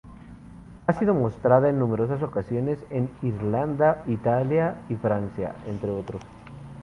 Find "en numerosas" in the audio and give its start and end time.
1.69-2.23